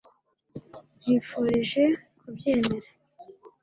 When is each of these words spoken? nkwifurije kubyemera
nkwifurije 0.99 1.83
kubyemera 2.19 2.89